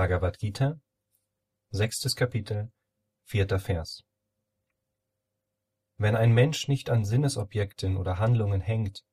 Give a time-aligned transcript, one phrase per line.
[0.00, 0.80] Bhagavad Gita,
[1.68, 2.72] sechstes Kapitel,
[3.22, 4.02] vierter Vers.
[5.98, 9.04] Wenn ein Mensch nicht an Sinnesobjekten oder Handlungen hängt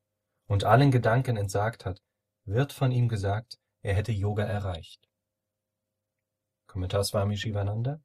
[0.46, 2.02] und allen Gedanken entsagt hat,
[2.44, 5.06] wird von ihm gesagt, er hätte Yoga erreicht.
[6.66, 8.00] Kommentar Swami Shivananda.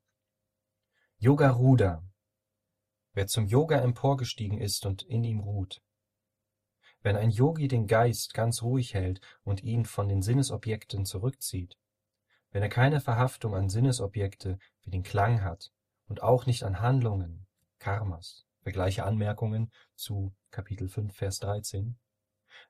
[1.20, 2.04] Yoga Ruda.
[3.14, 5.82] Wer zum Yoga emporgestiegen ist und in ihm ruht.
[7.02, 11.78] Wenn ein Yogi den Geist ganz ruhig hält und ihn von den Sinnesobjekten zurückzieht,
[12.54, 15.72] wenn er keine Verhaftung an Sinnesobjekte wie den Klang hat
[16.08, 17.48] und auch nicht an Handlungen,
[17.80, 21.98] Karmas, vergleiche Anmerkungen zu Kapitel 5, Vers 13,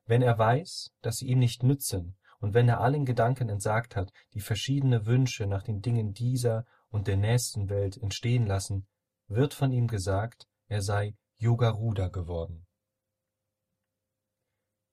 [0.05, 4.12] wenn er weiß, dass sie ihm nicht nützen und wenn er allen Gedanken entsagt hat,
[4.34, 8.88] die verschiedene Wünsche nach den Dingen dieser und der nächsten Welt entstehen lassen,
[9.27, 12.65] wird von ihm gesagt, er sei Yogaruda geworden.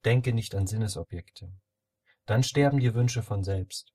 [0.04, 1.52] Denke nicht an Sinnesobjekte.
[2.26, 3.92] Dann sterben die Wünsche von selbst.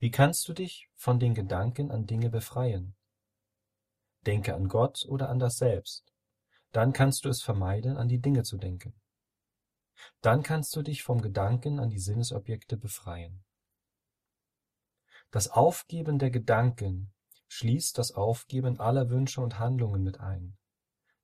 [0.00, 2.94] Wie kannst du dich von den Gedanken an Dinge befreien?
[4.26, 6.12] Denke an Gott oder an das Selbst.
[6.70, 8.94] Dann kannst du es vermeiden, an die Dinge zu denken.
[10.20, 13.42] Dann kannst du dich vom Gedanken an die Sinnesobjekte befreien.
[15.32, 17.12] Das Aufgeben der Gedanken
[17.48, 20.56] schließt das Aufgeben aller Wünsche und Handlungen mit ein,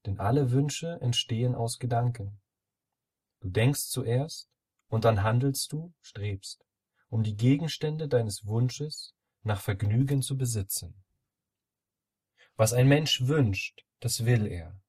[0.04, 2.40] denn alle Wünsche entstehen aus Gedanken.
[3.38, 4.50] Du denkst zuerst,
[4.88, 6.64] und dann handelst du, strebst
[7.14, 11.04] um die Gegenstände deines Wunsches nach Vergnügen zu besitzen.
[12.56, 14.82] Was ein Mensch wünscht, das will er,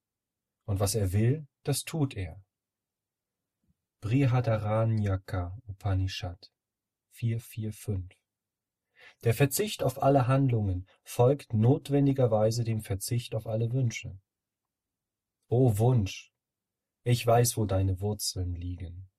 [0.66, 2.44] und was er will, das tut er.
[4.02, 6.52] Brihadaranyaka Upanishad
[7.12, 8.18] 445
[9.24, 14.20] Der Verzicht auf alle Handlungen folgt notwendigerweise dem Verzicht auf alle Wünsche.
[15.48, 16.34] O Wunsch,
[17.04, 19.12] ich weiß, wo deine Wurzeln liegen.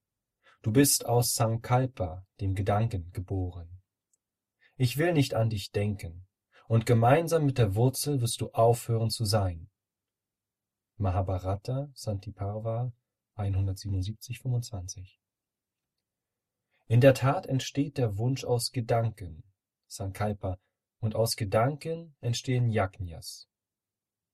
[0.67, 3.81] Du bist aus Sankalpa, dem Gedanken, geboren.
[4.77, 6.27] Ich will nicht an dich denken,
[6.67, 9.71] und gemeinsam mit der Wurzel wirst du aufhören zu sein.
[10.97, 12.93] Mahabharata, Santiparva
[13.35, 15.21] 177, 25
[16.89, 19.45] In der Tat entsteht der Wunsch aus Gedanken,
[19.87, 20.59] Sankalpa,
[20.99, 23.47] und aus Gedanken entstehen Yajnas.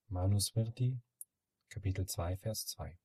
[0.09, 0.99] Manusmriti,
[1.69, 3.02] Kapitel 2, Vers 2